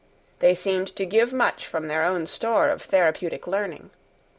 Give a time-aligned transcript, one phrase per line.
[0.39, 3.91] They seemed to give much from their own store of therapeutic learning.